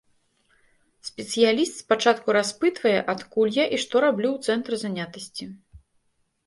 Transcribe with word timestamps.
Спецыяліст 1.09 1.73
спачатку 1.83 2.27
распытвае, 2.39 2.95
адкуль 3.15 3.55
я 3.63 3.69
і 3.77 3.81
што 3.85 3.95
раблю 4.09 4.27
ў 4.35 4.51
цэнтры 4.51 4.75
занятасці. 4.87 5.43